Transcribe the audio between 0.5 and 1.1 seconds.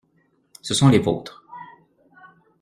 Ce sont les